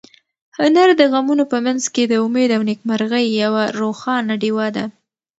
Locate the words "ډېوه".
4.41-4.67